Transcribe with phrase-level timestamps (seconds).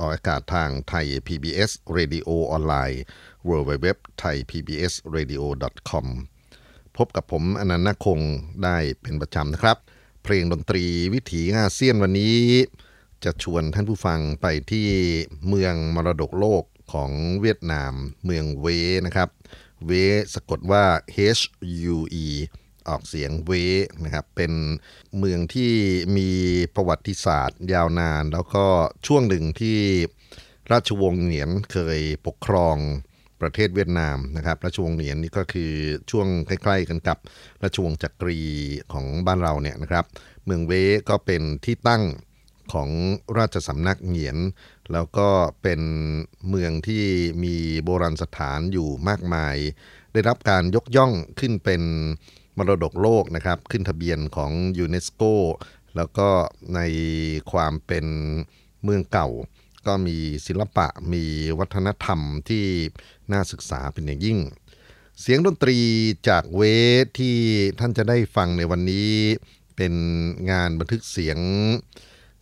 [0.00, 3.02] ออกอากาศทางไทย PBS Radio ออนไลน์
[3.48, 3.86] w w w
[4.20, 5.42] t h a i PBS Radio
[5.90, 6.06] com
[6.96, 8.20] พบกับผมอานันท์ นาคคง
[8.64, 9.76] ได้เป็นประจำนะครับ
[10.22, 12.38] เพลงดนตรีวิถีอาเซียนวันนี้
[13.24, 14.88] จะชวนท่านผู้ฟังไปที่
[15.48, 17.10] เมืองมรดกโลกของ
[17.40, 17.92] เวียดนาม
[18.24, 18.66] เมืองเว้
[19.06, 19.28] นะครับ
[19.86, 19.90] เว้
[20.34, 20.84] สะกดว่า
[21.38, 21.42] H
[21.94, 22.26] U E
[22.88, 23.52] ออกเสียงเว้
[24.04, 24.52] นะครับเป็น
[25.18, 25.72] เมืองที่
[26.16, 26.30] มี
[26.74, 28.66] ประวัติศาสตร์ยาวนาน แล้วก็
[29.06, 29.78] ช่วงหนึ่งที่
[30.72, 32.76] ราชวงศ์เหนียนเคยปกครอง
[33.40, 35.72] ประเทศเวียดนามนะครับราชวงศ์เหนียนนี่ก็คือ
[36.10, 37.18] ช่วงใกล้ๆกันกับ
[37.62, 38.40] ราชวงศ์จักรี
[38.92, 40.04] ของบ้านเราเนี่ยนะครับ
[40.44, 40.72] เมืองเว
[41.08, 42.04] ก็เป็นที่ตั้ง
[42.72, 42.90] ของ
[43.38, 44.36] ราชสำนักเหนียน
[44.92, 45.28] แล้วก็
[45.62, 45.80] เป็น
[46.48, 47.04] เมืองที่
[47.44, 49.56] มีโบราณสถานอยู่มากมาย
[50.12, 51.82] ได้รับการยกย่องขึ้นเป็น
[52.58, 55.22] มรดกโลกนะครับ ขึ้นทะเบียนของยูเนสโก
[55.96, 56.28] แล้วก็
[56.74, 56.80] ใน
[57.52, 58.06] ความเป็น
[58.82, 59.28] เมืองเก่า
[59.86, 61.24] ก็มีศิลปะมี
[61.58, 62.66] วัฒนธรรมที่
[63.32, 64.38] น่าศึกษาเป็นอย่างยิ่ง
[65.20, 65.78] เสียงดนตรี
[66.28, 66.62] จากเว
[67.04, 67.36] ทที่
[67.80, 69.12] ท่านจะได้ฟังในวันนี้
[69.76, 69.94] เป็น
[70.50, 71.38] งานบันทึกเสียง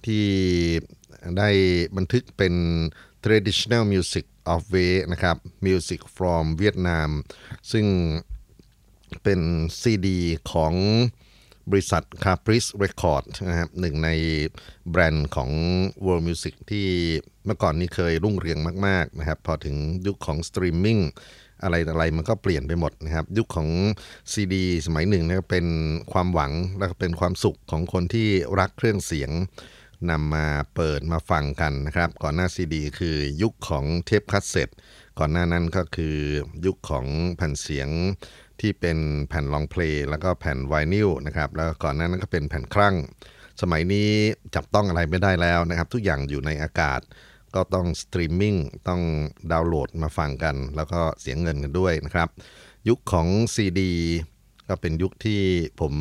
[0.06, 0.26] ที่
[1.38, 1.50] ได้
[1.96, 2.54] บันทึกเป็น
[3.24, 5.36] traditional music of Hue นะครับ
[5.66, 7.10] music from Vietnam
[7.72, 7.86] ซึ่ง
[9.24, 9.40] เป็น
[9.80, 10.18] ซีดี
[10.52, 10.74] ของ
[11.70, 14.10] บริษัท Caprice Record นะครับหนึ่งใน
[14.90, 15.50] แบรนด์ของ
[16.04, 16.86] World Music ที่
[17.44, 20.98] เมื่อก่อนนี้เคยรุ่งเรืองมาก ๆ นะครับ พอถึงยุคของสตรีมมิ่ง
[21.62, 23.68] อะไรอะไรมันก็เปลี่ยนไปหมดนะครับ ยุคของ
[24.32, 25.66] ซีดีสมัยหนึ่งนะเป็น
[26.12, 29.30] ความหวังและเป็นความสุขของคนที่รักเครื่องเสียง
[30.10, 34.68] นำมาเปิดมาฟังกันนะครับ ก่อนหน้าซีดี คือยุคของเทปคาสเซ็ต
[35.18, 36.16] ก่อนหน้านั้นก็คือ
[36.66, 37.88] ยุคของแผ่นเสียง
[38.60, 38.98] ที่เป็น
[39.28, 42.94] แผ่น long play แล้วก็แผ่นไวนิลนะครับแล้วก่อนหน้านั้นก็เป็นแผ่นครั่ง
[43.62, 44.10] สมัยนี้
[44.54, 47.00] จับต้องอะไรไม่ได้แล้วนะครับ ทุกอย่างอยู่ในอากาศ
[47.54, 48.56] ก็ต้องสตรีมมิ่ง
[48.88, 49.02] ต้อง
[49.52, 52.28] ดาวน์โหลดมาฟังกัน แล้วก็เสียเงินกันด้วยนะครับ
[52.88, 53.92] ยุคของซีดี
[54.68, 55.40] ก็เป็นยุคที่
[55.80, 55.94] ผม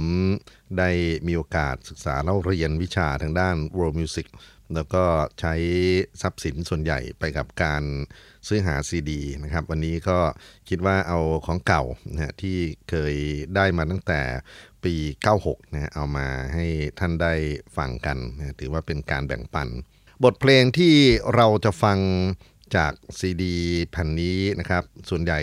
[0.78, 0.90] ได้
[1.28, 4.28] มีโอกาสศึกษาเล่าเรียนวิชาทางด้าน world music
[4.76, 5.04] แล้วก็
[5.40, 5.54] ใช้
[6.22, 7.84] ทรัพย์สินส่วนใหญ่ไปกับการ
[8.48, 10.18] ซื้อหาซีดีนะครับ วันนี้ก็
[10.70, 11.84] คิดว่าเอาของเก่า
[12.14, 12.58] นะที่
[12.90, 13.16] เคย
[13.56, 14.22] ได้มาตั้งแต่
[14.84, 14.94] ปี
[15.36, 16.66] 96นะเอามาให้
[17.00, 17.34] ท่านได้
[17.78, 19.68] ฟังกันนะถือว่าเป็นการแบ่งปัน
[20.24, 20.94] บทเพลงที่
[21.36, 22.00] เราจะฟัง
[22.76, 23.56] จากซีดี
[23.92, 25.40] แผ่นนี้นะครับ ส่วนใหญ่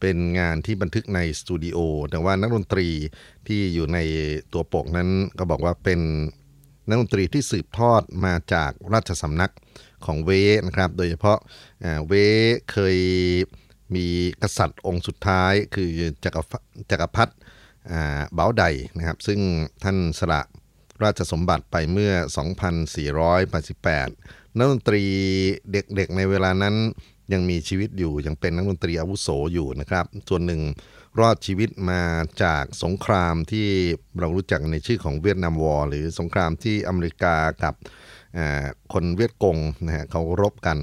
[0.00, 1.78] เป็นงานที่บันทึกในสตูดิโอ
[2.10, 2.88] แต่ว่านักดนตรี
[3.46, 3.98] ที่อยู่ใน
[4.52, 5.08] ตัวปกนั้น
[5.38, 6.00] ก็บอกว่าเป็น
[6.88, 9.52] นักดนตรีที่สืบทอดมาจากราชสำนัก
[10.06, 10.30] ของเว
[10.66, 11.38] นะครับ โดยเฉพาะ
[12.06, 12.12] เว
[12.72, 12.96] เคย
[13.94, 14.06] มี
[14.42, 15.90] กษัตริย์องค์สุดท้ายคือ
[16.24, 16.42] จักร
[16.90, 17.32] จักรพรรดิ
[18.34, 18.64] เบาได
[18.96, 19.40] นะครับ ซึ่ง
[19.82, 20.40] ท่านสละ
[21.02, 22.12] ราชสมบัติไปเมื่อ
[22.92, 25.02] 2488 นักดนตรี
[25.72, 26.74] เด็กๆในเวลานั้น
[27.32, 30.62] ยังมีชีวิตอยู่ยังเป็นนักดนตรีอาวุโสอยู่นะครับ ส่วนหนึ่ง
[31.20, 32.02] รอดชีวิตมา
[32.42, 33.68] จากสงครามที่
[34.18, 37.34] เรารู้จักในชื่อของเวียดนามวอร์หรือสงครามที่อเมริกา
[37.64, 37.74] กับ
[38.92, 40.78] คนเวียดกงนะฮะเขารบกัน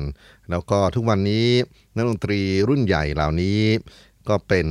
[0.50, 1.48] แล้วก็ทุกวันนี้
[1.96, 2.40] นักดนตรี
[2.70, 3.60] รุ่นใหญ่เหล่านี้
[4.30, 4.68] ก็เป็น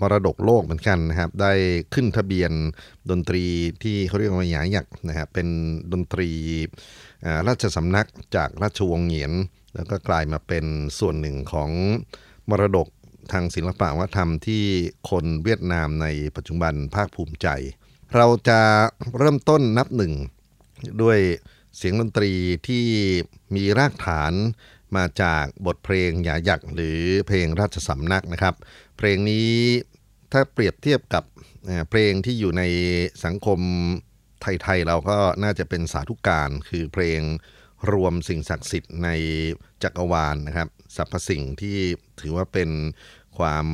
[0.00, 1.52] มรดกโลกเหมือนกันนะครับ ได้
[1.94, 2.52] ขึ้นทะเบียน
[3.10, 3.44] ดนตรี
[3.82, 5.48] ที่เขาเรียกว่าหยาหยักนะครับเป็น
[5.92, 6.30] ดนตรี
[7.48, 9.32] ราชสำนักจากราชวงศ์เหงียน
[9.74, 10.64] แล้วก็กลายมาเป็น
[10.98, 11.70] ส่วนหนึ่งของ
[12.50, 12.88] มรดก
[13.32, 14.64] ทางศิลปะวัฒนธรรมที่
[15.10, 17.48] คนเวียดนามในปัจจุบันภาคภูมิใจ
[18.16, 18.60] เราจะ
[19.18, 20.12] เริ่มต้นนับหนึ่ง
[21.02, 21.18] ด้วย
[21.76, 22.32] เสียงดนตรี
[22.68, 22.84] ที่
[23.54, 24.32] มีรากฐาน
[24.96, 28.54] มาจากบทเพลงหยาหยักหรือเพลงราชสำนักนะครับ
[28.96, 29.50] เพลงนี้
[30.32, 31.24] ถ้าเปรียบเทียบกับ
[31.90, 32.62] เพลงที่อยู่ใน
[33.24, 33.60] สังคม
[34.42, 37.20] ไทย ๆ เราก็น่าจะเป็นสาธุการ คือเพลง
[37.92, 39.08] รวมสิ่งศักดิ์สิทธิ์ใน
[39.82, 41.78] จักรวาลนะครับสรรพสิ่งที่
[42.20, 42.70] ถือว่าเป็น
[43.38, 43.66] ความ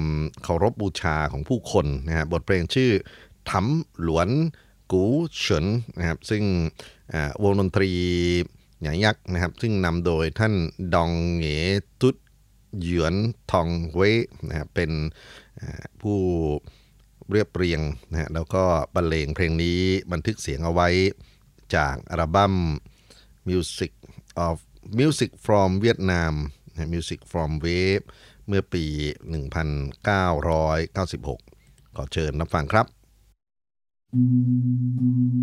[0.43, 2.91] เคารพบบูชาของผู้คนนะฮะบทเพลงชื่อ
[3.51, 4.29] ทำหลวน
[4.93, 5.05] กู
[5.39, 5.67] เฉิน
[5.99, 6.43] นะครับซึ่ง
[7.43, 7.91] วงดนตรี
[8.83, 10.55] หยายักษ์นะครับ ซึ่งนำโดยท่าน
[10.95, 11.47] ดองเหง
[12.01, 12.17] ตุด
[12.83, 13.15] หยวน
[13.51, 14.01] ทองเว
[14.49, 14.91] นะครับเป็น
[16.03, 16.19] ผู้
[17.31, 17.81] เรียบเรียง
[18.11, 18.65] นะฮะแล้วก็
[18.95, 19.79] บรรเลงเพลงนี้
[20.13, 20.89] บันทึกเสียงเอาไว้
[21.75, 22.55] จากอัลบั้ม
[23.49, 23.93] Music
[24.47, 24.57] of
[25.01, 26.35] Music from Vietnam
[26.95, 28.05] Music from Wave
[28.47, 28.85] เมื่อปี
[30.21, 32.87] 1996 ขอเชิญรับฟังครับ
[34.13, 35.40] Thank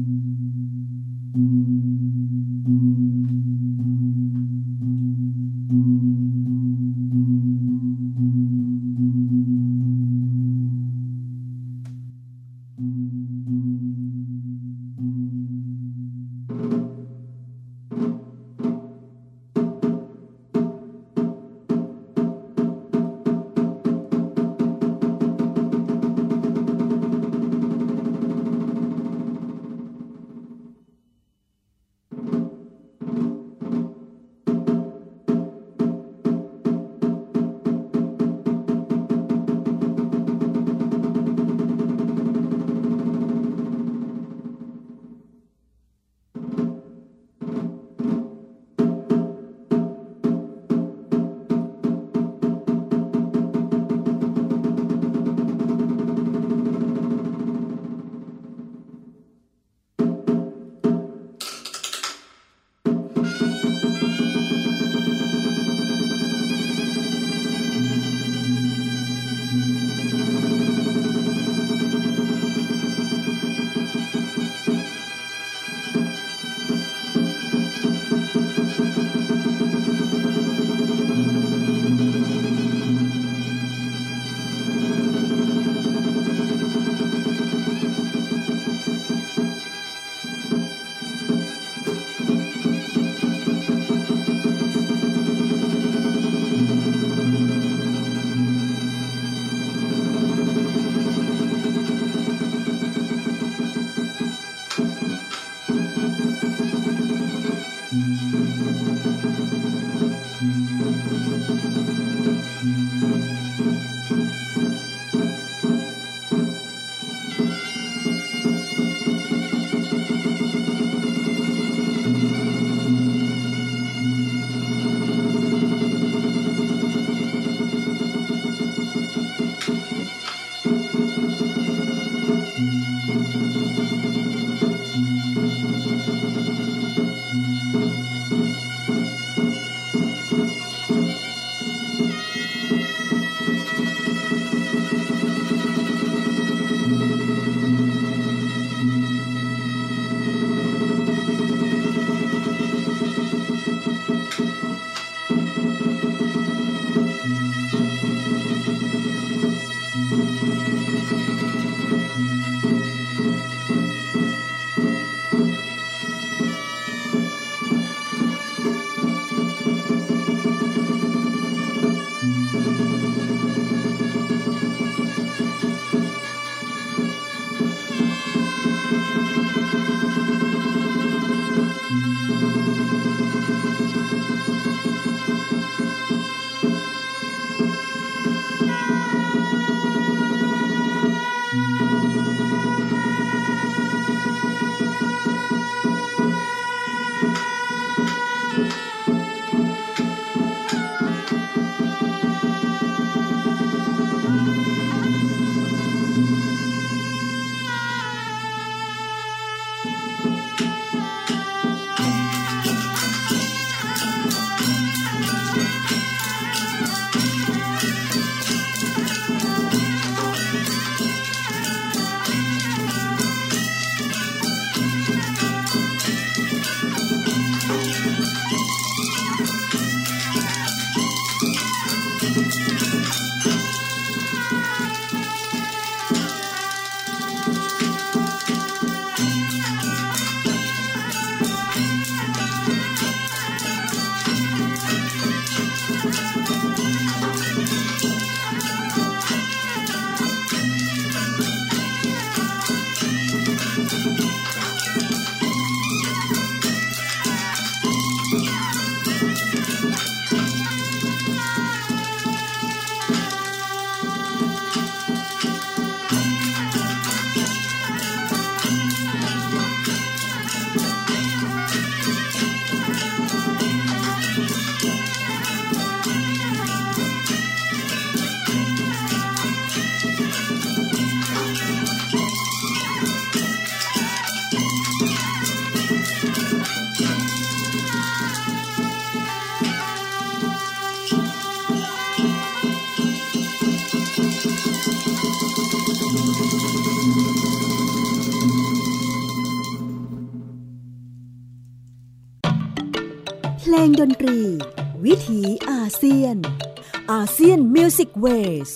[308.23, 308.71] Music Ways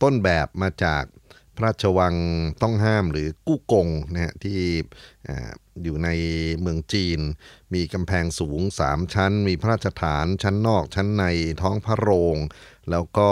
[0.04, 1.04] ต้นแบบมาจาก
[1.56, 2.16] พระราชวัง
[2.62, 4.60] ต้องห้ามหรือกู้กงนะฮะที่
[5.84, 6.10] อยู่ใน
[6.60, 7.20] เมืองจีน
[7.74, 11.26] มีกำแพงสูง 3 ชั้น มีพระราชฐานชั้นนอก ชั้นใน
[11.62, 12.38] ท้องพระโรง
[12.92, 13.30] แล้วก็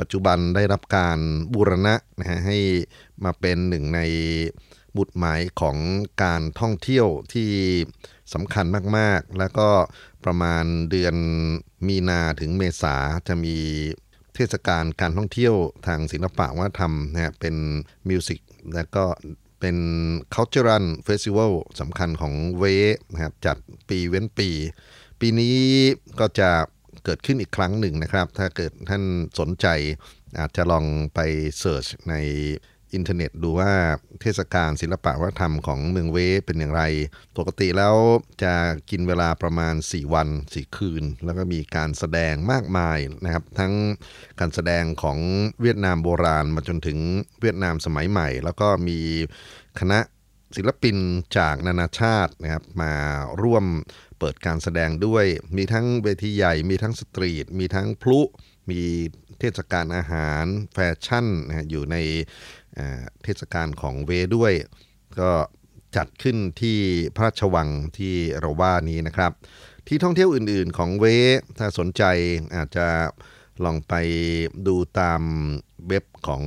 [0.00, 1.18] ปัจจุบันได้รับการ
[1.54, 2.58] บูรณะนะฮะให้
[3.24, 4.00] มาเป็นหนึ่งใน
[4.96, 5.76] บุตรหมายของ
[6.22, 7.50] การท่องเที่ยวที่
[8.32, 8.64] สำคัญ
[8.96, 9.68] มาก ๆ แล้วก็
[10.24, 11.14] ประมาณเดือน
[11.86, 12.96] มีนาถึงเมษา
[13.28, 13.56] จะมี
[14.34, 15.54] เทศกาลการท่องเที่ยว
[15.86, 17.54] ทางศิลปะวัฒนธรรมนะเป็น
[18.08, 18.40] มิวสิก
[18.74, 19.04] และก็
[19.60, 19.76] เป็น
[20.34, 22.64] cultural festival สำคัญของเว
[23.12, 23.56] นะครับจัด
[23.88, 24.50] ปีเว้นปี
[25.20, 25.58] ปีนี้
[26.20, 26.50] ก็จะ
[27.04, 29.02] เกิดขึ้นอีกครั้งหนึ่งนะครับ ถ้าเกิดท่าน
[29.38, 29.66] สนใจ
[30.38, 30.84] อาจจะลอง
[31.14, 31.20] ไป
[31.58, 32.14] เสิร์ชใน
[32.94, 33.72] อินเทอร์เน็ต ดูว่า
[34.22, 36.82] เทศกาลศิลปะวัฒนธรรมของเมืองเวเป็นอย่างไร
[37.38, 37.96] ปกติแล้ว
[38.42, 38.54] จะ
[38.90, 43.72] กินเวลาประมาณ 4 วัน 4 คืน แล้วก็มีการแสดงมากมายนะครับ ทั้ง
[44.40, 45.18] การแสดงของ
[45.60, 46.98] เวียดนามโบราณมาจนถึง
[47.40, 48.98] เวียดนามสมัยใหม่ แล้วก็มี
[49.80, 49.98] คณะ
[50.56, 50.96] ศิลปิน
[51.38, 52.92] จากนานาชาตินะครับมา
[53.42, 53.64] ร่วม
[54.18, 55.24] เปิดการแสดงด้วย
[55.56, 58.20] มีทั้งเวทีใหญ่ มีทั้งสตรีท มีทั้งพลุ
[58.70, 58.82] มี
[59.38, 61.96] เทศกาลอาหาร แฟชั่นนะอยู่ใน
[63.22, 64.52] เทศกาลของเวด้วย
[65.20, 65.30] ก็
[65.96, 66.78] จัดขึ้นที่
[67.14, 67.68] พระราชวัง
[67.98, 69.32] ที่เราว่านี้นะครับ
[69.88, 71.04] ที่ท่องเที่ยวอื่นๆของเว
[71.58, 72.02] ถ้าสนใจ
[72.56, 72.86] อาจจะ
[73.64, 73.94] ลองไป
[74.66, 75.22] ดูตาม
[75.88, 76.42] เว็บของ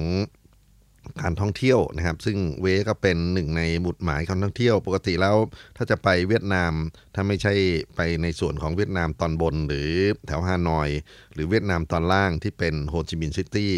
[1.21, 5.35] การท่องเที่ยวนะครับ ซึ่งเวก็เป็นหนึ่งในหมุดหมายการท่องเที่ยว ปกติแล้ว
[5.77, 6.73] ถ้าจะไปเวียดนาม
[7.15, 7.53] ถ้าไม่ใช่
[7.95, 9.91] ไปในส่วนของเวียดนามตอนบน หรือ
[10.27, 10.89] แถวฮานอย
[11.33, 13.73] หรือเวียดนามตอนล่างที่เป็นโฮจิมินห์ซิตี้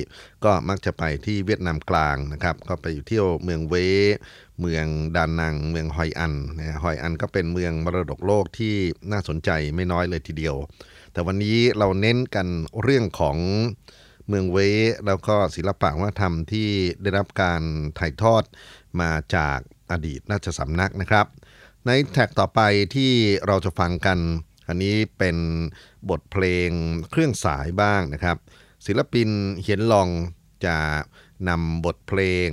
[0.45, 3.75] ก็มักจะไปที่เวียดนามกลางนะครับก็ไปอยู่เที่ยวเมืองเว
[4.61, 8.75] เมืองดานัง เมืองฮอยอันนะฮอยอันก็เป็นเมืองมรดกโลกที่
[9.11, 10.55] น่าสนใจไม่น้อยเลยทีเดียว
[11.13, 12.47] แต่วันนี้เราเน้นกัน
[12.81, 13.37] เรื่องของ
[14.27, 14.57] เมืองเว
[15.07, 16.69] แล้วก็ศิลปะวัฒนธรรมที่
[17.01, 17.61] ได้รับการ
[17.99, 18.43] ถ่ายทอด
[19.01, 19.59] มาจาก
[19.91, 21.25] อดีตราชสำนักนะครับ
[21.85, 22.61] ในแท็กต่อไป
[22.95, 23.11] ที่
[23.45, 24.19] เราจะฟังกัน
[24.67, 25.37] อันนี้เป็น
[26.09, 26.69] บทเพลง
[27.09, 28.37] เครื่องสายบ้างนะครับ
[28.85, 29.29] ศิลปิน
[29.61, 30.09] เฮียนลอง
[30.65, 30.77] จะ
[31.49, 32.49] นำบทเพลง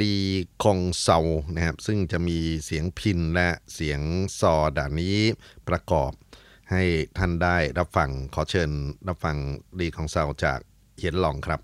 [0.00, 0.16] ลี
[0.62, 1.18] คงเซา
[1.54, 4.00] นะครับซึ่งจะมีเสียงพินและเสียง
[4.40, 5.18] ซอด่านนี้
[5.68, 6.12] ประกอบ
[6.72, 6.84] ให้
[7.18, 8.70] ท่านได้รับฟังขอเชิญ
[9.08, 9.36] รับฟัง
[9.80, 10.58] ดีของเซาจาก
[10.98, 11.60] เหียนหลองครับ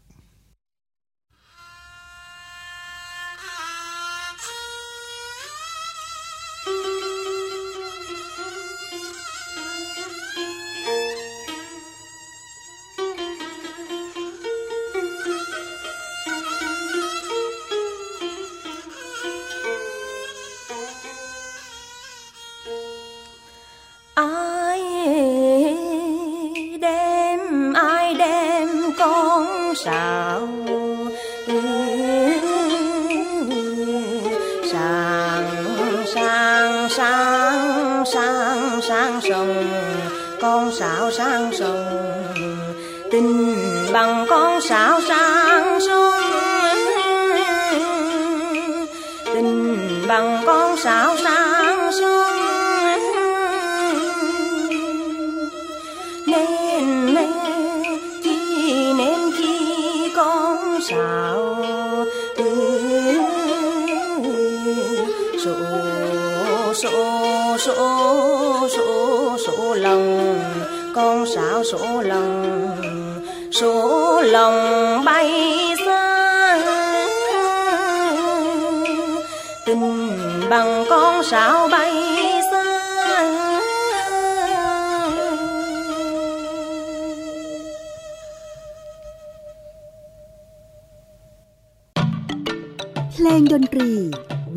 [93.20, 93.90] เพลงดนตรี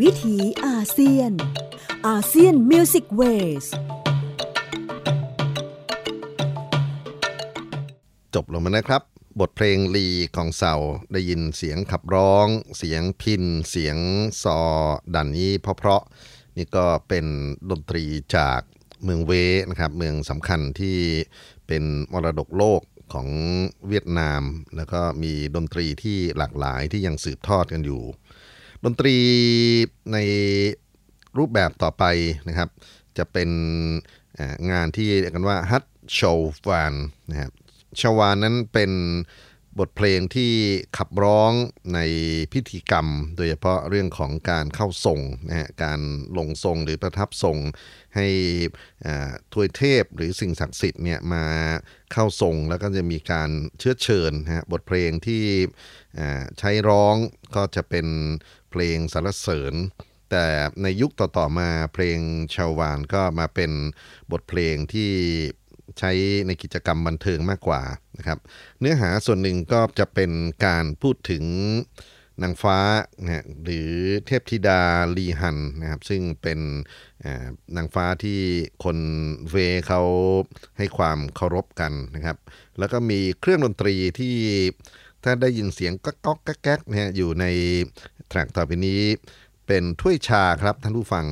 [0.02, 1.32] วิถีอาเซียน
[2.08, 3.66] ASEAN Music Ways
[8.36, 9.02] จบลงมานะครับ
[9.40, 10.76] บทเพลงลีของเสา
[11.14, 13.98] ได้ยินเสียงขับร้อง เสียงพิณ เสียง
[14.44, 14.60] ซอ
[15.16, 17.26] ดันนี้เพราะๆนี่ก็เป็น
[17.70, 18.04] ดนตรี
[18.36, 18.60] จาก
[19.04, 19.32] เมืองเว้
[19.70, 20.98] นะครับเมืองสำคัญที่
[21.68, 22.82] เป็นมรดกโลก
[23.14, 23.28] ของ
[23.88, 24.42] เวียดนาม
[24.76, 28.04] แล้วก็มีดนตรีที่หลากหลายที่ยังสืบทอดกันอยู่
[28.84, 29.16] ดนตรี
[30.14, 30.18] ใน
[31.38, 32.04] รูปแบบต่อไป
[32.48, 32.70] นะครับ
[33.18, 33.50] จะเป็น
[34.72, 35.84] งานที่เรียกกันว่าฮัต
[36.14, 36.20] โช
[36.70, 36.94] วาน
[37.30, 37.52] นะครับ
[38.00, 38.92] ชาวานนั้นเป็น
[39.80, 40.52] บทเพลงที่
[40.98, 41.52] ขับร้อง
[41.94, 42.00] ใน
[42.54, 45.20] พิธีกรรม โดยเฉพาะเรื่องของการเข้าทรง
[45.50, 46.00] นะฮะการ
[46.38, 47.58] ลงทรงหรือประทับทรง
[48.16, 48.28] ให้
[49.54, 51.46] ทวยเทพหรือสิ่งศักดิ์สิทธิ์เนี่ยมา
[52.12, 55.44] เข้าทรง แล้วก็จะมีการเชื้อเชิญนะฮะบทเพลงที่
[56.60, 57.16] ใช้ร้อง
[57.56, 58.08] ก็จะเป็น
[58.72, 59.74] เพลงสรรเสริญ
[60.32, 60.46] แต่
[60.84, 62.20] ในยุคต่อๆมาเพลง
[62.56, 63.72] ชาววานก็มาเป็น
[64.32, 65.12] บทเพลงที่
[66.00, 66.12] ใช้
[66.48, 67.82] ในกิจกรรมบันเทิงมากกว่า
[68.18, 68.40] นะครับ
[68.80, 70.32] เนื้อหาส่วนหนึ่งก็จะเป็น
[70.66, 71.44] การพูดถึง
[72.44, 72.80] นางฟ้า
[73.22, 73.92] นะหรือ
[74.26, 74.82] เทพธิดา
[75.18, 76.60] ลีหันนะครับซึ่งเป็น
[77.76, 78.40] นางฟ้าที่
[78.84, 78.98] คน
[79.50, 79.56] เว
[79.88, 80.02] เขา
[80.78, 82.38] ให้ความเคารพกันนะครับ
[82.80, 84.36] แล้วก็มีเครื่องดนตรีที่
[85.24, 87.46] ถ้าได้ยินเสียงก๊อกก๊อกแก๊กนะฮะอยู่ใน
[88.32, 89.02] แทร็กต่อไปนี้
[89.68, 91.26] เป็นถ้วยชาครับท่านผู้ฟัง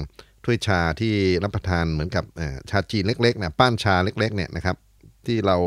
[0.46, 2.26] ถ้วยชาที่รับประทานเหมือนกับ
[2.70, 4.78] ชาจีนเล็กๆนะป้านชาเล็กๆเนี่ยนะครับ
[5.26, 5.58] ที่เรา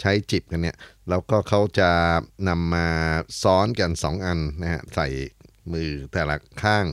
[0.00, 0.76] ใช้จิบกันเนี่ย
[1.08, 1.90] แล้วก็เขาจะ
[2.48, 2.86] นำมา
[3.42, 5.08] ซ้อนกัน 2 อันนะฮะใส่
[5.72, 6.84] มือแต่ละข้าง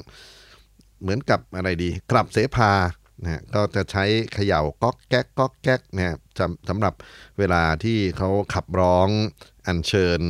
[1.01, 2.73] เหมือนกับอะไรดีกลับเสพา
[3.21, 6.15] นะฮะก็จะใช้เขย่าก๊อกแก๊กก๊อกแก๊กนะฮะ
[6.69, 6.93] สำหรับ
[7.37, 9.09] เวลาที่เขาขับร้อง
[9.67, 10.21] อัญเชิญ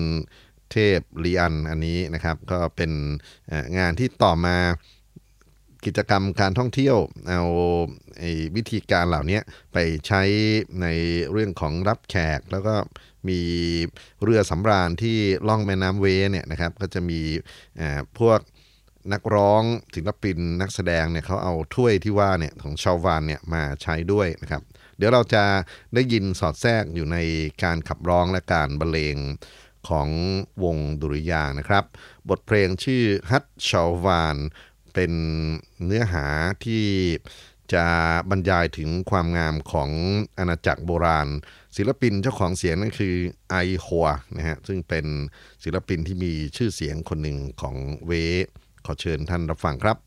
[0.72, 2.92] เทพลีอันอันนี้นะครับ ก็เป็น
[3.78, 4.58] งานที่ต่อมา
[5.86, 7.42] กิจกรรมการท่องเที่ยวเอา
[8.56, 9.40] วิธีการเหล่านี้
[9.74, 9.78] ไป
[10.08, 10.22] ใช้
[10.82, 10.88] ใน
[11.32, 12.76] เรื่องของรับแขก แล้วก็
[13.30, 13.40] มี
[14.24, 17.22] เรือสำราญที่ล่องแม่น้ำเวเนี่ยนะครับ ก็จะมี
[18.20, 18.40] พวก
[19.14, 19.64] นักร้อง
[19.96, 24.62] ศิลปินนักแสดงเนี่ยเขาเอาถ้วยที่ว่าเนี่ยของชาววานเนี่ยมาใช้ด้วยนะครับ
[24.98, 25.44] เดี๋ยวเราจะ
[25.94, 27.18] ได้ยินสอดแทรกอยู่ใน
[27.64, 29.18] การขับร้องและการบรรเลง
[29.88, 30.10] ของ
[30.64, 31.84] วงดุริยางนะครับ
[32.30, 34.38] บทเพลงชื่อฮัตชาววาน
[34.94, 35.12] เป็น
[35.86, 36.26] เนื้อหา
[36.66, 36.86] ที่
[37.74, 37.86] จะ
[38.30, 39.90] บรรยายถึงความงามของ
[40.38, 41.28] อาณาจักรโบราณ
[41.78, 43.16] ศิลปินเจ้าของเสียงนั่นคือ
[43.50, 45.06] ไอฮัวนะฮะซึ่งเป็น
[45.64, 48.12] ศิลปินที่มีชื่อเสียงคนหนึ่งของเว
[48.86, 49.98] ขอเชิญท่านรับฟังครับ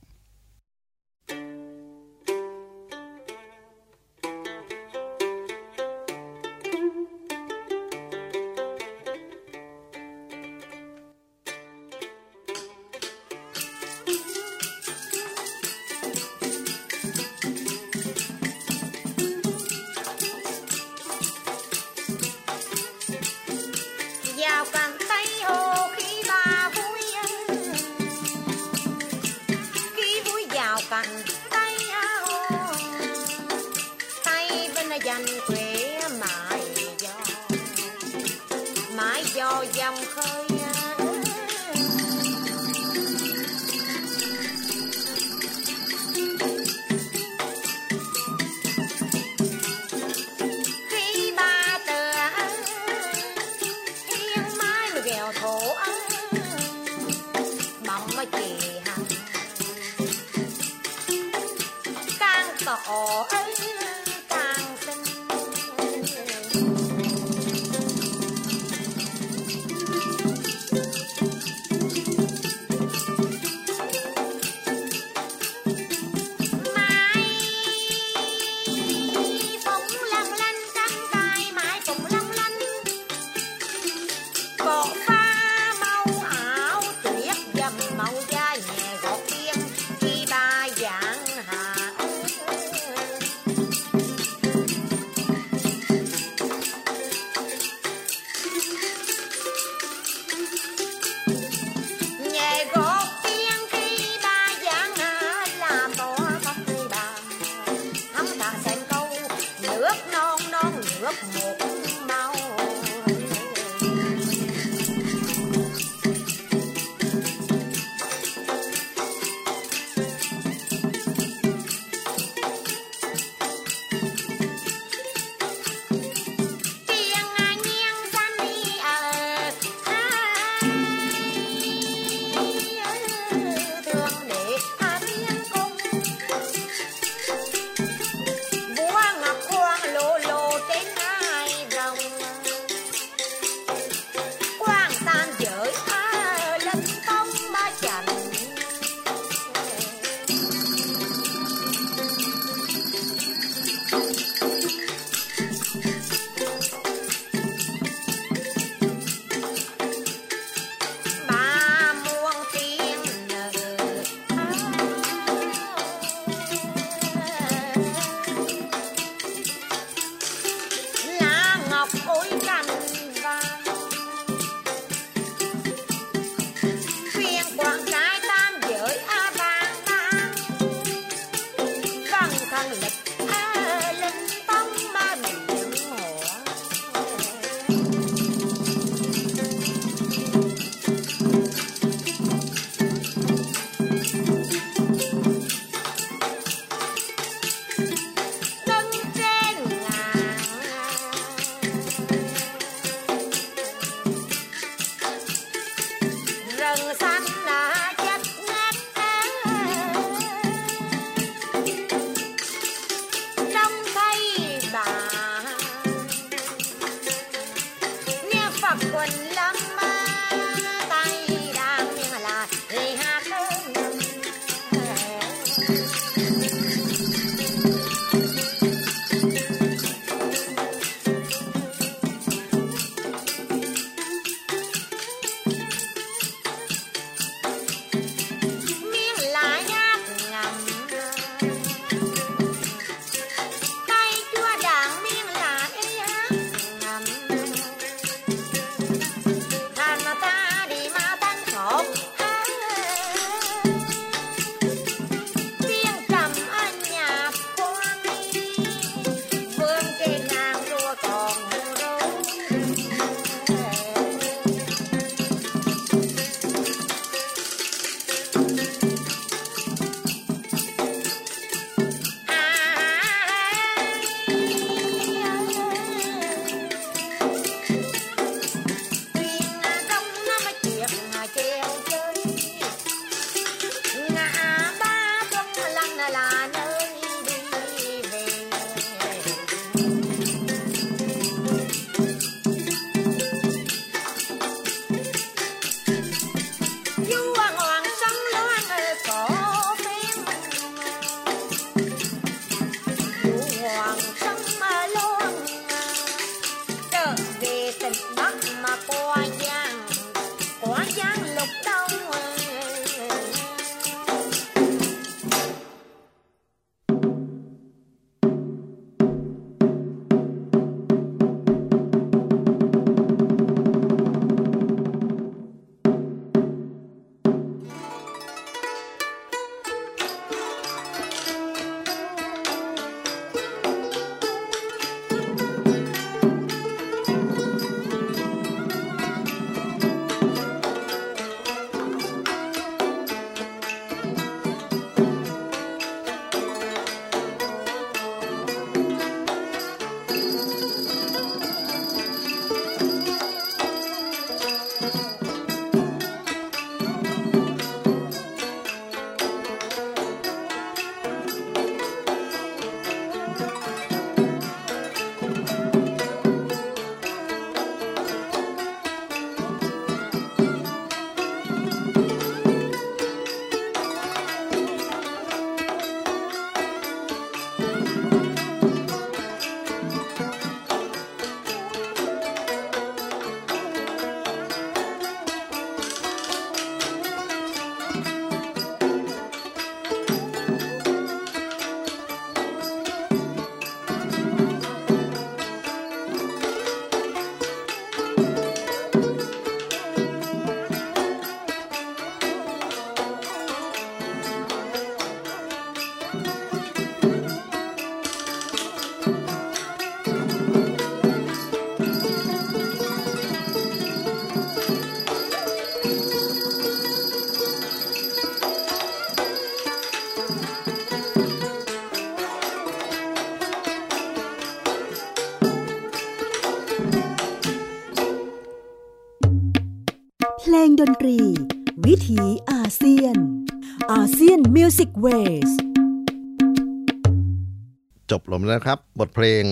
[438.10, 439.44] จบลงแล้วครับ บทเพลง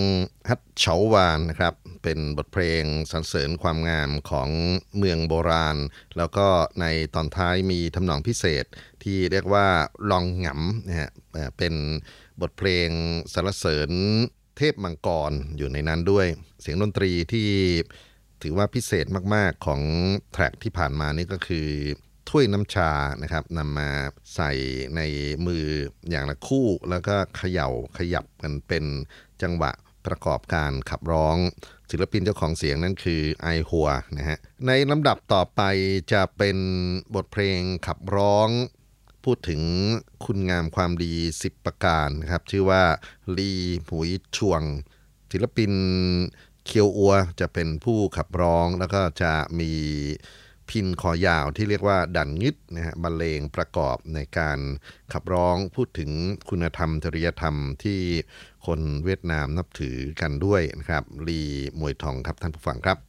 [0.49, 4.49] ฮัตเฉาวานนะครับ เป็นบทเพลงสรรเสริญความงามของ
[4.97, 5.77] เมืองโบราณ
[6.17, 6.47] แล้วก็
[6.81, 8.65] ในตอนท้ายมีทำนองพิเศษ
[9.03, 9.67] ที่เรียกว่า
[10.11, 11.73] ลองหงำนะฮะเอ่อเป็น
[12.41, 12.89] บทเพลง
[13.33, 13.91] สรรเสริญ
[14.57, 16.27] เทพมังกรอยู่ในนั้นด้วย
[16.61, 17.49] เสียงดนตรีที่
[18.41, 19.81] ถือว่าพิเศษมาก ๆ ของ
[20.31, 21.67] แทร็กที่ผ่านมานี่ก็คือ
[22.29, 23.89] ถ้วยน้ำชานะครับนำมา
[24.35, 24.51] ใส่
[24.95, 25.01] ใน
[25.45, 25.65] มือ
[26.09, 28.85] อย่างละคู่ แล้วก็เขย่าขยับกันเป็น
[29.41, 29.71] จังหวะ
[30.05, 31.37] ประกอบการขับร้อง
[31.91, 33.87] ศิลปินเจ้าของเสียงนั่นคือไอหัว
[34.17, 34.37] นะฮะ
[34.67, 35.61] ในลำดับต่อไป
[36.13, 36.57] จะเป็น
[37.15, 38.49] บทเพลงขับร้อง
[39.23, 39.61] พูดถึง
[40.25, 41.13] คุณงามความดี
[41.43, 42.83] 10 ประการนะครับ ชื่อว่า
[43.37, 43.51] ลี
[43.87, 44.61] หุยช่วง
[45.31, 45.71] ศิลปิน
[46.65, 49.71] เคียวอัวจะเป็นผู้ขับร้องแล้วก็จะมี
[50.69, 54.59] พินคอยาวที่เรียกว่าดันงึดนะฮะบรรเลงประกอบในการ
[55.13, 56.11] ขับร้องพูดถึง
[56.49, 57.99] คุณธรรมจริยธรรมที่
[58.65, 61.41] คนเวียดนามนับถือกันด้วยนะครับลี
[61.79, 63.08] มวยทองครับท่านผู้ฟังครับ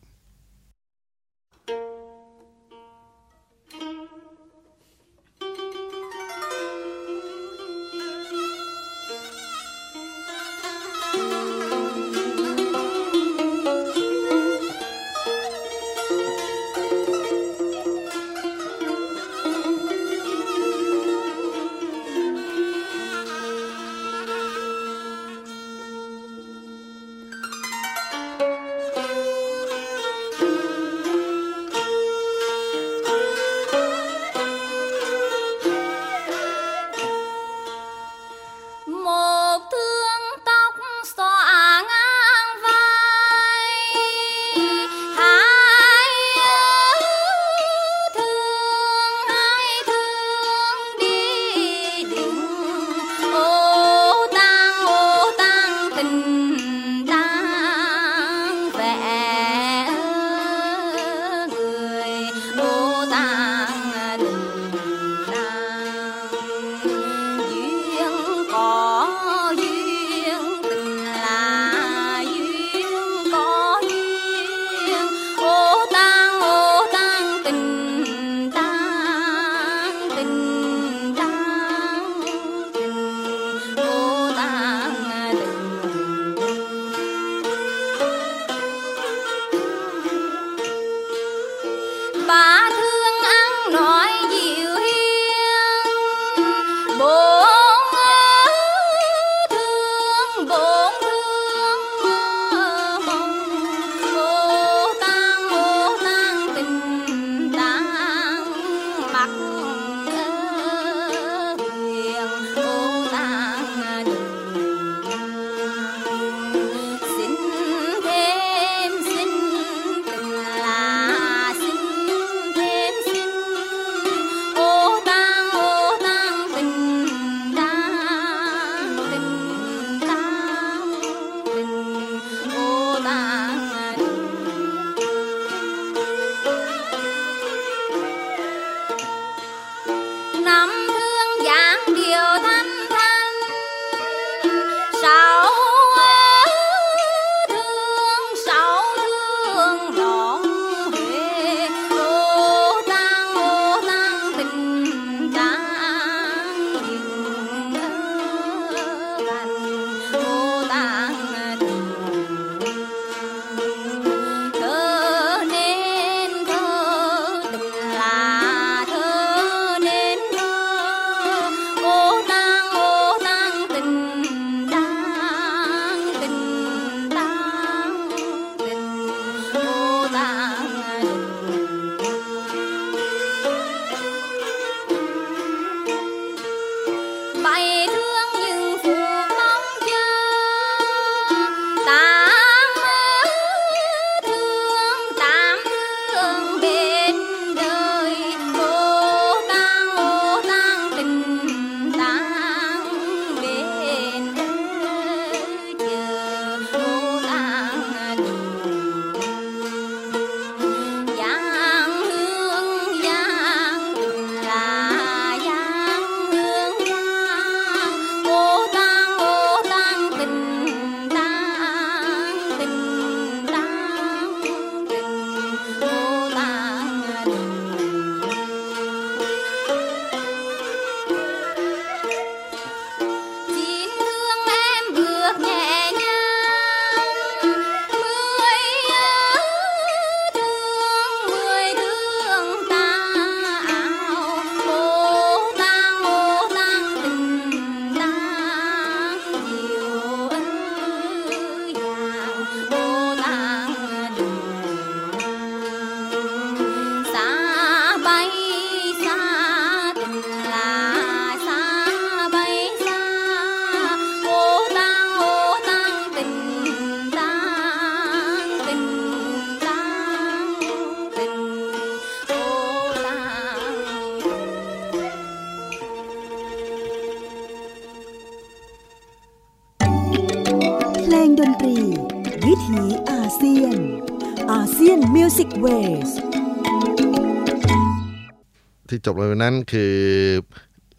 [289.12, 289.96] บเลยนั้นคือ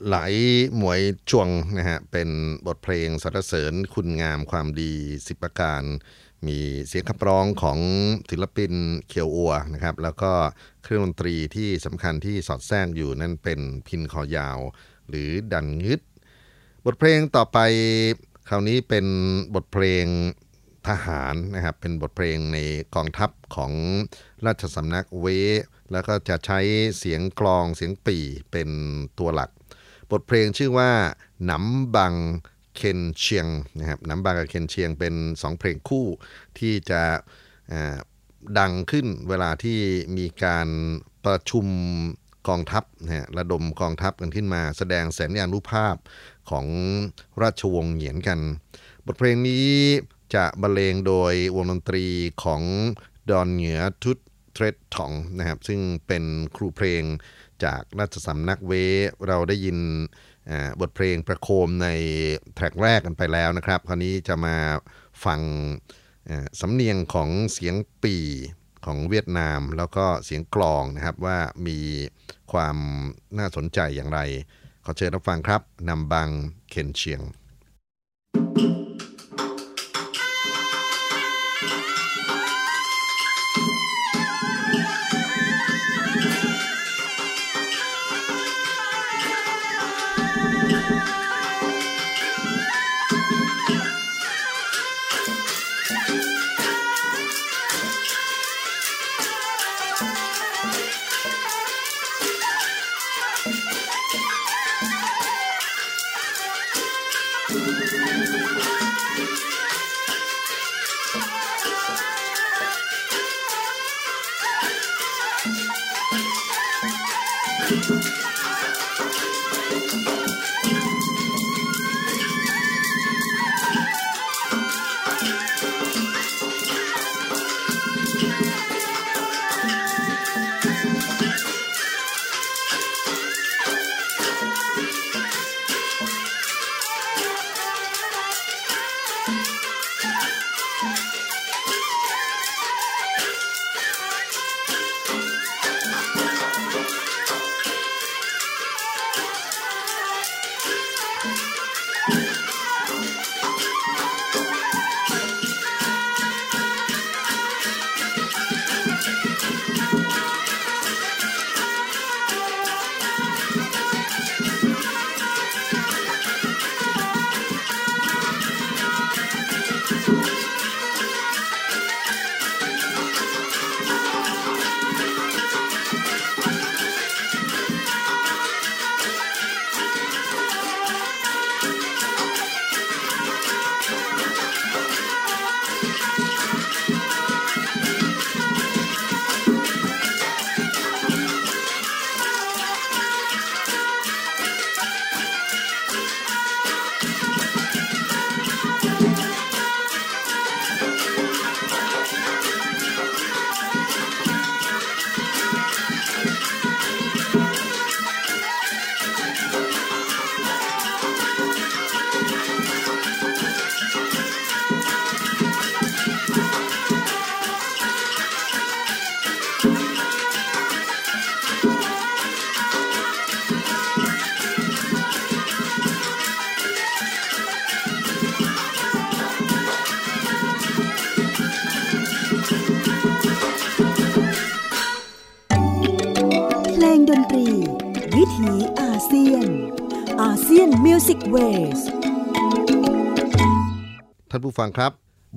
[0.05, 0.17] ไหล
[0.75, 2.29] หมวยจวงนะฮะเป็น
[2.67, 4.93] บทเพลงสรรเสริญคุณงามความดี
[5.27, 5.81] สิบประการ
[6.47, 7.79] มีเสียงขับร้องของ
[8.29, 8.73] ศิลปิน
[9.07, 10.31] เคียวอัวนะครับ แล้วก็
[10.83, 14.57] เครื่องดนตรีที่สำคัญที่สอดแทรกอยู่นั่นเป็นพินคอยาว
[15.09, 16.01] หรือดันงึด
[16.85, 17.57] บทเพลงต่อไป
[18.49, 19.05] คราวนี้เป็น
[19.55, 20.05] บทเพลง
[20.87, 22.57] ทหารนะครับเป็นบทเพลงใน
[22.95, 23.71] กองทัพของ
[24.45, 25.27] ราชสำนักเว
[25.91, 26.59] แล้วก็จะใช้
[26.97, 28.69] เสียงกลองเสียงปี่เป็น
[29.19, 29.49] ตัวหลัก
[30.11, 30.91] บทเพลงชื่อว่า
[31.45, 32.13] หนำบัง
[32.75, 33.47] เคนเชียง
[33.79, 36.05] นะครับหนำบังกับเคนเชียงเป็นสองเพลงคู่
[36.59, 37.01] ที่จะ
[38.59, 39.79] ดังขึ้นเวลาที่
[40.17, 40.67] มีการ
[41.25, 41.65] ประชุม
[42.47, 45.95] กองทัพนะฮะระดมกองทัพกันขึ้นมา แสดงแสนยานุภาพ
[46.49, 46.65] ของ
[47.41, 48.39] ราชวงศ์เหยียนกัน
[49.05, 49.69] บทเพลงนี้
[50.35, 52.05] จะบรรเลงโดยวงดนตรี
[52.43, 52.61] ของ
[53.29, 54.17] ดอนเหนือทุต
[54.53, 56.23] เทรดทองนะครับซึ่งเป็น
[56.55, 57.03] ครูเพลง
[57.63, 58.71] จากราชสำนักเว
[59.27, 59.77] เราได้ยิน
[60.81, 61.87] บทเพลงประโคมใน
[62.55, 64.55] แทร็กแรกกันไปแล้วนะครับ คราวนี้จะมา
[65.25, 65.41] ฟัง
[66.61, 68.15] สำเนียงของเสียงปี
[68.85, 71.37] ของเวียดนาม แล้วก็เสียงกลองนะครับว่า
[71.67, 71.79] มี
[72.51, 72.77] ความ
[73.37, 74.19] น่าสนใจอย่างไร
[74.85, 76.29] ขอเชิญรับฟังครับนำบัง
[76.69, 77.21] เคนเชียง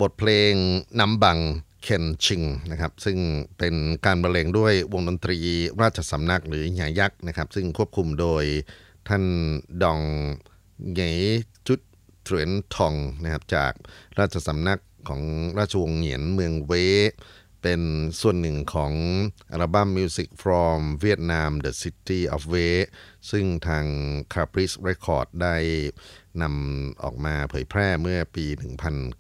[0.05, 0.53] บทเพลง
[1.01, 1.39] นำบัง
[1.83, 3.19] เคนชิงนะครับซึ่ง
[3.59, 3.75] เป็น
[4.07, 5.39] การบรรเลงด้วยวงดนตรี
[5.81, 8.45] ราชสำนักหรือหยายักษ์นะครับ ซึ่งควบคุมโดย
[9.09, 9.25] ท่าน
[9.83, 10.01] ดอง
[10.93, 11.01] เหง
[11.69, 11.81] จุด
[12.23, 13.73] เทรนทองนะครับจาก
[14.19, 15.23] ราชสำนักของ
[15.59, 16.73] ราชวงศ์เหงียนเมืองเว
[17.65, 17.83] เป็น
[18.21, 18.93] ส่วนหนึ่งของ
[19.53, 22.75] อัลบั้ม Music from Vietnam The City of Way
[23.31, 23.85] ซึ่งทาง
[24.33, 25.57] Caprice Record ได้
[26.43, 28.47] นำออกมาเผยแพร่เมื่อปี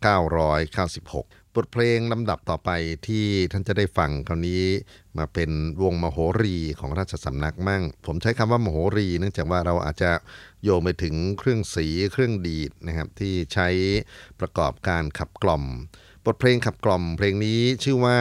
[0.01, 2.71] 1996 บทเพลงลำดับต่อไป
[3.09, 4.65] ที่ท่านจะได้ฟังคราวนี้
[5.19, 5.51] มาเป็น
[5.83, 10.11] วงมโหรีของราชสำนักมั่ง ผมใช้คำว่ามโหรีเนื่องจากว่าเราอาจจะ
[10.63, 13.69] โยงไปถึงเครื่องสีเครื่องดีดนะครับที่ใช้
[14.41, 15.65] ประกอบการขับกล่อม
[16.27, 18.19] บทเพลงขับกล่อมเพลงนี้ชื่อว่า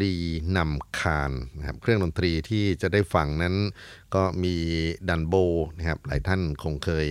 [0.00, 0.14] ลี
[0.56, 3.54] นำคานนะครับเครื่องดนตรีที่จะได้ฟังนั้น
[4.14, 4.56] ก็มี
[5.08, 5.34] ดันโบ
[5.78, 7.08] นะครับหลายท่านคงเคย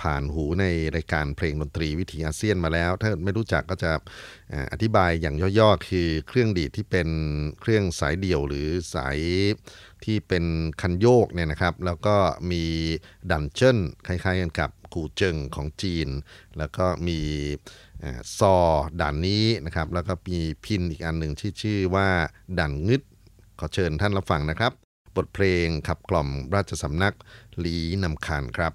[0.00, 0.64] ผ่านหูใน
[0.96, 3.92] รายการเพลงดนตรีวิถีอาเซียนมาแล้ว ถ้าไม่รู้จักก็จะ
[4.72, 7.08] อธิบายอย่างย่อๆ คือเครื่องดีดที่เป็น
[7.60, 9.18] เครื่องสายเดี่ยวหรือสาย
[10.04, 10.44] ที่เป็น
[10.80, 12.16] คันโยกเนี่ยนะครับ แล้วก็
[12.50, 12.64] มี
[13.30, 16.08] ดันเจิ้นคล้ายๆกันกับกูเจิงของจีน
[16.58, 17.18] แล้วก็มี
[18.38, 18.56] ซอ
[19.00, 22.08] ด่านนี้นะครับ แล้วก็มีพินอีกอันหนึ่งที่ชื่อว่า
[22.58, 23.02] ดันงึด
[23.58, 24.72] ขอเชิญท่านรับฟังนะครับ
[25.16, 27.14] บทเพลงขับกล่อมราชสำนัก
[27.58, 28.72] หลีนำคานครับ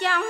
[0.00, 0.22] 想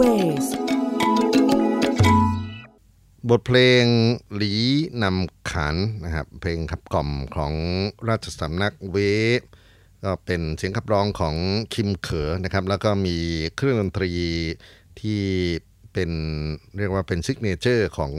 [0.00, 0.46] Ways
[3.30, 3.84] บทเพลง
[4.34, 4.54] หลี
[5.02, 7.52] นำขันนะครับเพลงขับกล่อมของ
[8.08, 8.96] ราชสำนักเว้
[10.04, 11.34] ก็เป็นเสียงขับร้องของ
[11.74, 13.16] คิมเขอนะครับแล้วก็มี
[13.56, 14.12] เครื่องดนตรี
[15.00, 15.22] ที่
[15.94, 16.10] เป็น
[16.78, 18.12] เรียกว่าเป็น signature ของ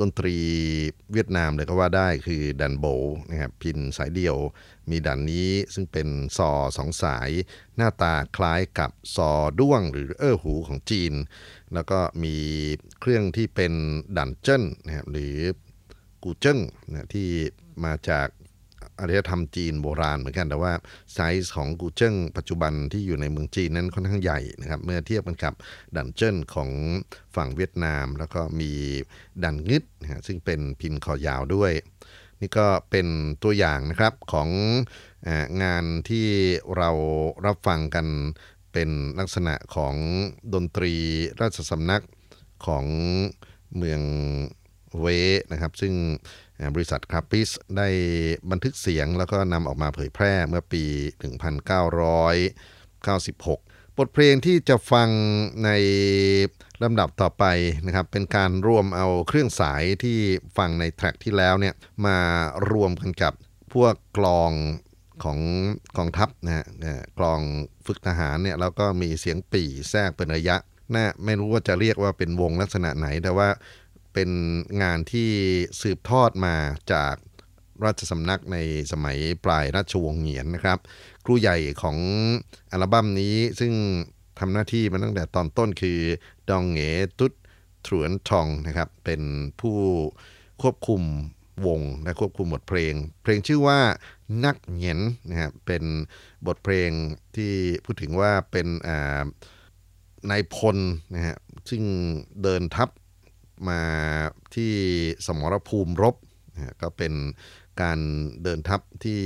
[0.00, 0.36] ดนตรี
[1.12, 2.86] เวียดนามเลยก็ว่าได้คือดันโบ
[3.30, 4.36] นะครับพิณสายเดียว
[4.90, 7.30] มีดันนี้ซึ่งเป็นซอสองสาย
[7.76, 11.12] หน้าตาคล้ายกับซอด้วงหรือเอ้อหูของจีน
[11.74, 12.36] แล้วก็มี
[13.00, 13.72] เครื่องที่เป็น
[14.16, 15.36] ดันเจิ้นนะครับหรือ
[16.22, 16.58] กูเจิ้ง
[16.90, 17.28] นะที่
[17.84, 18.28] มาจาก
[19.02, 20.72] อารยธรรมจีนโบราณเหมือนกันแต่ว่า
[21.14, 25.54] ไซส์ของกูเจิ้งปัจจุบันที่อยู่ในเมืองจีนนั้นค่อนข้างใหญ่นะครับ เมื่อเทียบกันกับ
[25.96, 26.70] ดันเจิ้นของ
[27.36, 28.72] ฝั่งเวียดนาม แล้วก็มี
[29.42, 31.72] ดันงึดนะฮะซึ่งเป็นพิณคอยาวด้วย
[32.40, 33.06] นี่ก็เป็น
[33.42, 34.48] ตัวอย่างนะครับของ
[35.62, 36.26] งานที่
[36.76, 36.90] เรา
[37.46, 38.06] รับฟังกัน
[38.72, 39.94] เป็นลักษณะของ
[40.54, 40.94] ดนตรี
[41.40, 42.04] ราชสำนัก
[42.66, 42.84] ของ
[43.76, 44.02] เมือง
[45.00, 45.06] เว
[45.52, 45.94] นะครับซึ่ง
[46.74, 47.88] บริษัทคราปิสได้
[48.50, 50.84] บันทึกเสียงแล้วก็นำออกมาเผยแพร่เมื่อปี
[51.80, 55.08] 1996 บทเพลงที่จะฟัง
[55.64, 55.70] ใน
[56.82, 57.44] ลำดับต่อไป
[57.86, 60.18] นะครับเป็นการรวมเอาเครื่องสายที่
[60.56, 61.74] ฟังในแทร็กที่แล้วเนี่ย
[62.06, 62.18] มา
[62.70, 63.32] รวมกันกับ
[63.72, 64.50] พวกกลอง
[65.24, 65.38] ของ
[65.96, 66.64] กองทัพนะฮะ
[67.18, 67.40] กลอง
[67.86, 70.56] ฝึกทหารเนี่ยแล้วก็มีเสียงปี่แทรกเป็นระยะ
[70.94, 73.48] น่าไม่รู้ว่าจะเรียกว่าเป็นวงลักษณะไหน แต่ว่า
[74.14, 74.30] เป็น
[74.82, 75.30] งานที่
[75.80, 76.54] สืบทอดมา
[76.92, 77.14] จาก
[77.84, 78.58] ราชสำนักใน
[78.92, 80.78] สมัยปลายราชวงศ์เหงียนนะครับ
[81.24, 81.96] ครูใหญ่ของ
[82.72, 83.72] อัลบั้มนี้ซึ่ง
[84.38, 86.00] ทำหน้าที่มาตั้งแต่ตอนต้นคือ
[86.48, 86.80] ดองเหง
[87.20, 87.32] ตุด
[87.86, 89.22] ถวนทองนะครับ เป็น
[89.60, 89.76] ผู้
[90.62, 91.02] ควบคุม
[91.66, 93.80] วงและควบคุมบทเพลง เพลงชื่อว่า
[94.44, 95.00] นักเหงียน
[95.30, 95.84] นะครับเป็น
[96.46, 96.90] บทเพลง
[97.36, 97.52] ที่
[97.84, 98.66] พูดถึงว่าเป็น
[100.30, 100.76] นายพล
[101.14, 101.36] นะฮะ
[101.70, 101.82] ซึ่ง
[102.42, 102.88] เดินทัพ
[103.68, 103.80] มา
[104.54, 104.72] ที่
[105.26, 106.16] สมรภูมิรบ
[106.82, 107.12] ก็เป็น
[107.82, 107.98] การ
[108.42, 109.20] เดินทัพที่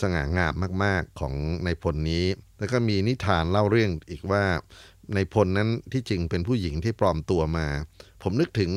[0.00, 0.52] สง่างาม
[0.84, 1.34] มาก ๆของ
[1.64, 2.24] ในพลนี้
[2.58, 4.44] แล้วก็มีนิทานเล่าเรื่องอีกว่า
[5.14, 7.66] ในพลนั้นที่จริงเป็นผู้หญิงที่ปลอมตัวมา
[8.22, 8.70] ผมนึกถึง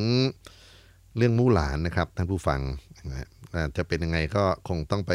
[1.18, 2.60] เรื่องมู่หลานนะครับท่านผู้ฟัง
[3.78, 5.12] จะเป็นยังไงก็คงต้องไป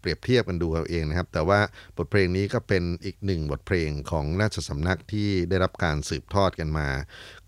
[0.00, 1.60] เปรียบเทียบกันดูเอาเองนะครับ แต่ว่า
[1.96, 6.88] บทเพลงนี้ก็เป็นอีกหนึ่งบทเพลงของราชสำนักที่ได้รับการสืบทอดกันมา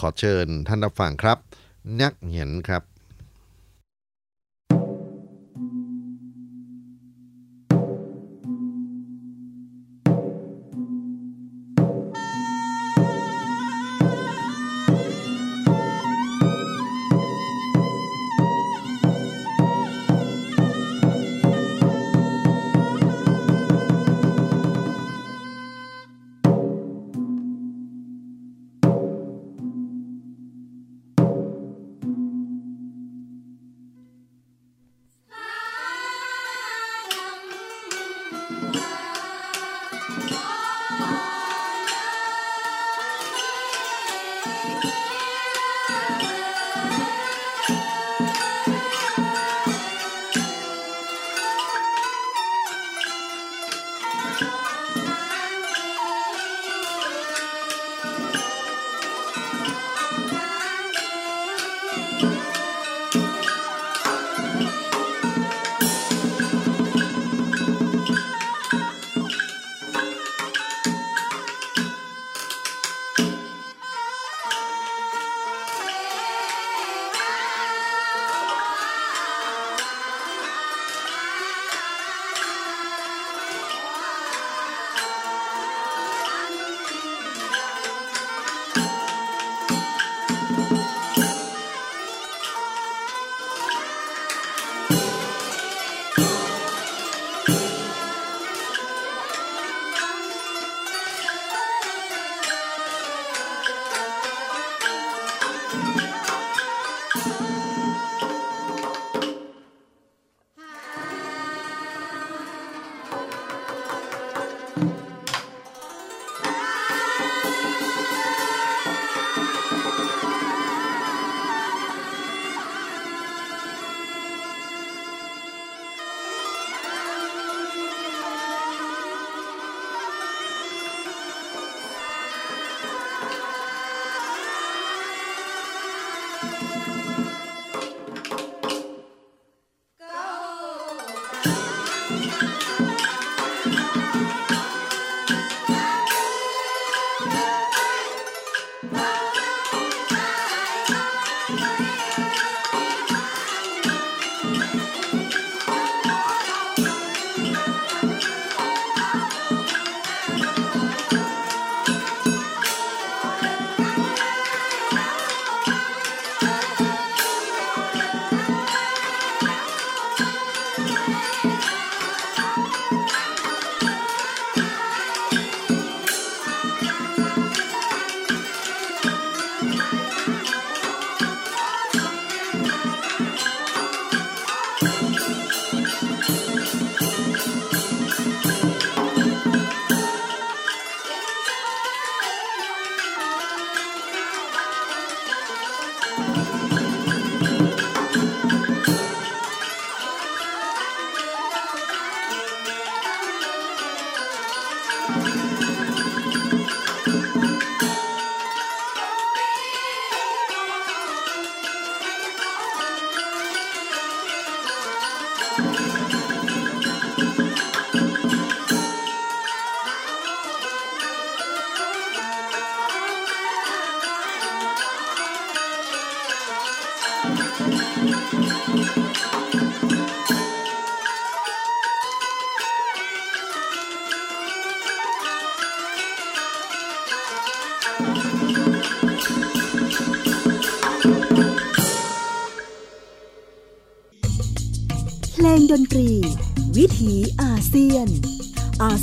[0.01, 1.39] ขอเชิญท่านรับฟังครับ
[2.01, 2.83] นักเหียนครับ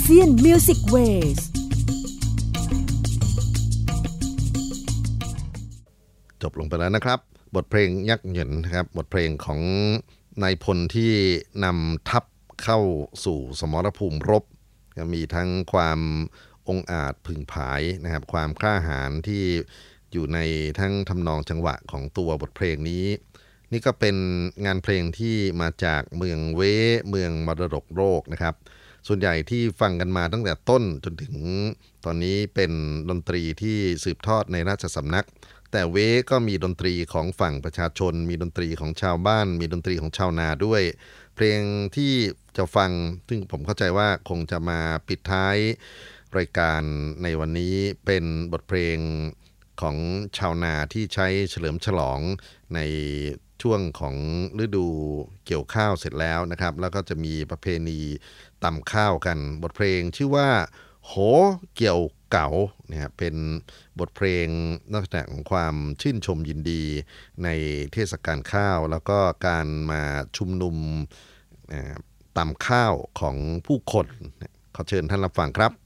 [0.06, 0.96] เซียนมิวสิกเว
[1.36, 1.38] ส
[6.42, 7.18] จบลงไปแล้วนะครับ
[7.54, 9.60] บทเพลงยักษ์เหยินนะครับ บทเพลงของ
[10.42, 11.12] นายพลที่
[11.64, 12.24] นำทัพ
[12.62, 12.80] เข้า
[13.24, 14.44] สู่สมรภูมิรบ
[14.96, 16.00] ก็มีทั้งความ
[16.68, 19.42] องอาจผึ่งผายนะครับ ความกล้าหาญที่
[20.12, 20.38] อยู่ใน
[20.78, 23.06] ทั้งทำนองจังหวะของตัวบทเพลงนี้
[23.72, 24.16] นี่ก็เป็น
[24.64, 26.60] งานเพลงที่มาจากเมืองเว
[27.08, 28.56] เมืองมรดกโลกนะครับ
[29.06, 31.34] ส่วนใหญ่ที่ฟังกันมาตั้งแต่ต้นจนถึง
[32.04, 32.72] ตอนนี้เป็น
[33.10, 35.26] ดนตรีที่สืบทอดในราชสำนัก
[35.72, 35.96] แต่เว
[36.30, 40.82] ก็มีดนตรีของฝั่งประชาชน มีดนตรีของชาวบ้าน มีดนตรีของชาวนาด้วย
[41.34, 41.60] เพลง
[41.96, 42.12] ที่
[42.56, 42.90] จะฟัง
[43.28, 45.56] ซึ่งผมเข้าใจว่าคงจะมาปิดท้าย
[46.38, 46.82] รายการ
[47.22, 47.74] ในวันนี้
[48.04, 48.98] เป็นบทเพลง
[49.80, 49.96] ของ
[50.38, 52.20] ชาวนาที่ใช้เฉลิมฉลอง
[52.74, 52.78] ใน
[53.62, 54.16] ช่วงของ
[54.64, 54.86] ฤดู
[55.46, 58.00] เกี่ยวข้าวเสร็จแล้วนะครับ แล้วก็จะมีประเพณี
[58.64, 60.48] ตำข้าวกัน บทเพลงชื่อว่า
[61.06, 61.12] โห
[61.76, 62.00] เกี่ยว
[62.30, 62.48] เก๋า
[62.86, 63.34] เนะครับเป็น
[63.98, 64.46] บทเพลง
[64.94, 66.84] นอกจากของความชื่นชมยินดี
[67.44, 67.48] ใน
[67.92, 70.02] เทศกาลข้าว แล้วก็การมา
[70.36, 70.76] ชุมนุม
[71.68, 71.94] เอ่อ
[72.36, 73.36] ตำข้าวของ
[73.66, 74.06] ผู้คน
[74.74, 75.81] ขอเชิญท่านรับฟังครับ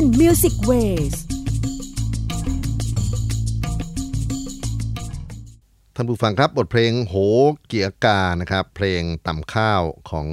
[0.00, 1.14] ASEAN Music Ways
[5.94, 7.16] ท่านผู้ฟังครับบทเพลงโห
[7.66, 10.28] เกียกานะครับ เพลงตำข้าวของ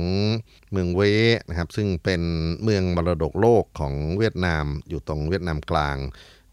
[0.72, 1.02] เมืองเว้
[1.50, 2.22] นะครับ ซึ่งเป็น
[2.64, 5.98] เมืองมรดกโลกของเวียดนามอยู่ตรงเวียดนามกลาง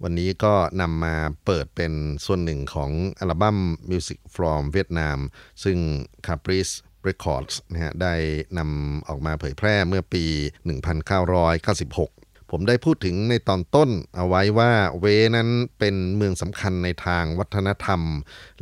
[0.03, 1.93] วันนี้ก็นำมาเปิดเป็น
[2.25, 2.91] ส่วนหนึ่งของ
[3.21, 3.59] อัลบั้ม
[3.91, 5.19] Music from Vietnam
[5.65, 5.79] ซึ่ง
[6.27, 6.73] Caprice
[7.09, 8.15] Records นะฮะได้
[8.59, 18.03] นำออกมาเผยแพร่เมื่อปี 1996 ผมได้พูดถึงในตอนต้นเอาไว้ว่าเวนั้นเป็นเมืองสำคัญในทางวัฒนธรรม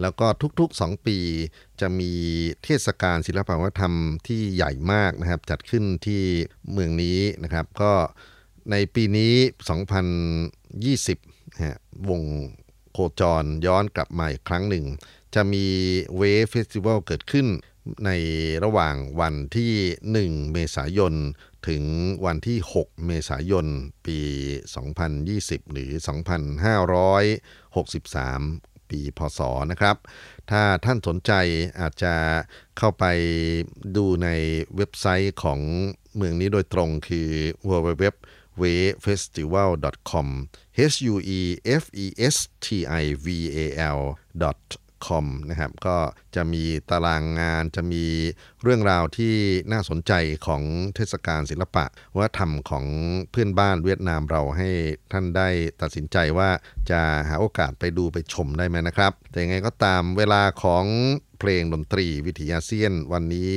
[0.01, 0.27] แล้วก็
[0.61, 1.19] ทุกๆ 2 ปี
[1.81, 2.13] จะมี
[2.65, 3.95] เทศกาลศิลปวัฒนธรรม
[4.27, 6.23] ที่ใหญ่มากนะครับ จัดขึ้นที่
[6.73, 7.93] เมืองนี้นะครับ ก็
[8.71, 9.35] ในปีนี้
[10.63, 11.77] 2020นะฮะ
[12.09, 12.23] วง
[12.93, 14.85] โคจรย้อนกลับมาอีกครั้งหนึ่ง
[15.35, 15.67] จะมี
[16.17, 17.47] เวฟเฟสติวัลเกิดขึ้น
[18.05, 18.11] ใน
[18.65, 19.73] ระหว่างวันที่
[20.39, 21.15] 1 เมษายน
[21.69, 21.83] ถึง
[22.25, 23.67] วันที่ 6 เมษายน
[24.07, 24.19] ปี
[24.97, 26.11] 2020 หรือ 2563
[28.91, 29.41] ปี พศ
[29.71, 29.97] นะครับ
[30.51, 31.33] ถ้าท่านสนใจ
[31.81, 32.15] อาจจะ
[32.79, 33.05] เข้าไป
[33.97, 34.29] ดูใน
[34.77, 35.61] เว็บไซต์ของ
[36.17, 37.29] เมืองนี้โดยตรงคือ
[37.69, 38.05] www
[38.61, 39.71] w a f e s t i v a l
[40.11, 40.29] com
[40.77, 40.79] h
[41.13, 41.41] u e
[41.83, 42.67] f e s t
[43.03, 43.59] i v a
[43.99, 44.01] l
[45.07, 45.97] com นะครับก็
[46.37, 48.05] จะมีตารางงานจะมี
[48.63, 49.35] เรื่องราวที่
[49.73, 50.13] น่าสนใจ
[50.47, 50.63] ของ
[50.95, 51.85] เทศกาลศิลปะ
[52.17, 52.85] วัฒนธรรมของ
[53.31, 54.71] เพื่อนบ้านเวียดนามเราให้
[55.13, 55.49] ท่านได้
[55.81, 56.51] ตัดสินใจว่า
[56.91, 60.85] จะหาโอกาสไปดูไปชมได้ไหมนะครับ แต่ยังไงก็ตามเวลาของ
[61.39, 63.55] เพลงดนตรีวิทยาเซียนวันนี้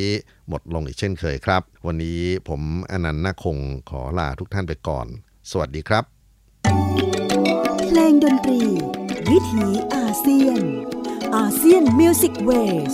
[0.50, 3.58] หมดลงอีกเช่นเคยครับ วันนี้ผมอนันต์นาคง
[3.90, 5.08] ขอลาทุกท่านไปก่อน
[5.52, 6.04] สวัสดีครับ
[7.88, 8.62] เพลงดนตรี
[9.30, 10.85] วิถีอาเซียน
[11.34, 12.94] ASEAN Music Ways